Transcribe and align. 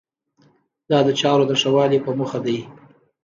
دا 0.89 0.99
د 1.07 1.09
چارو 1.19 1.43
د 1.47 1.51
ښه 1.61 1.69
والي 1.75 1.99
په 2.05 2.11
موخه 2.17 2.39
دی. 2.45 2.57